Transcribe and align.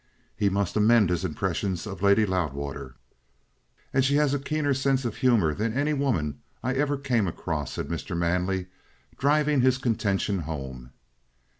He 0.35 0.49
must 0.49 0.75
amend 0.75 1.11
his 1.11 1.23
impressions 1.23 1.85
of 1.85 2.01
Lady 2.01 2.25
Loudwater. 2.25 2.95
"And 3.93 4.03
she 4.03 4.15
has 4.15 4.33
a 4.33 4.39
keener 4.39 4.73
sense 4.73 5.05
of 5.05 5.17
humour 5.17 5.53
than 5.53 5.73
any 5.77 5.93
woman 5.93 6.39
I 6.63 6.73
ever 6.73 6.97
came 6.97 7.27
across," 7.27 7.73
said 7.73 7.87
Mr. 7.87 8.17
Manley, 8.17 8.65
driving 9.19 9.61
his 9.61 9.77
contention 9.77 10.39
home. 10.39 10.89